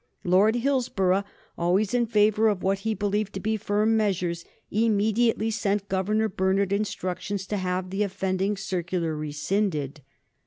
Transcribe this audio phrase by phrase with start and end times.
[0.23, 1.23] Lord Hillsborough,
[1.59, 6.73] always in favor of what he believed to be firm measures, immediately sent Governor Bernard
[6.73, 10.01] instructions to have the offending circular rescinded.